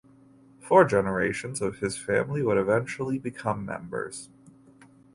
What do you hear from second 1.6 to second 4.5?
of his family would eventually become members.